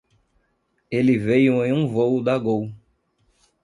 Ele 0.89 1.15
veio 1.19 1.63
em 1.63 1.71
um 1.71 1.87
voo 1.87 2.23
da 2.23 2.35
Gol. 2.35 2.73